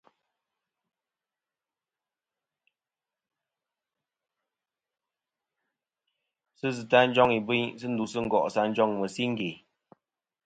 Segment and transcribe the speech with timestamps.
[6.59, 9.51] Sɨ zɨtɨ nɨ̀ njoŋ ìbɨyn ndu go'sɨ ǹ njoŋ mɨ̀siŋge.